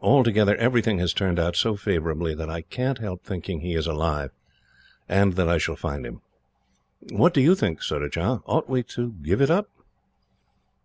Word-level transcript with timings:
Altogether 0.00 0.56
everything 0.56 0.98
has 0.98 1.14
turned 1.14 1.38
out 1.38 1.54
so 1.54 1.76
favourably, 1.76 2.34
that 2.34 2.50
I 2.50 2.62
can't 2.62 2.98
help 2.98 3.22
thinking 3.22 3.60
he 3.60 3.76
is 3.76 3.86
alive, 3.86 4.32
and 5.08 5.34
that 5.34 5.48
I 5.48 5.56
shall 5.58 5.76
find 5.76 6.04
him. 6.04 6.20
"What 7.12 7.32
do 7.32 7.40
you 7.40 7.54
think, 7.54 7.80
Surajah? 7.80 8.42
Ought 8.44 8.68
we 8.68 8.82
to 8.94 9.14
give 9.22 9.40
it 9.40 9.52
up?" 9.52 9.70